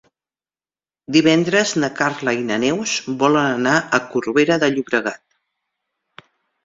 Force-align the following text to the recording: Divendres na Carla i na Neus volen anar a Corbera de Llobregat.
Divendres 1.17 1.73
na 1.83 1.89
Carla 1.99 2.33
i 2.39 2.41
na 2.47 2.57
Neus 2.65 2.95
volen 3.25 3.51
anar 3.61 3.77
a 3.99 4.03
Corbera 4.15 4.61
de 4.65 4.71
Llobregat. 4.77 5.25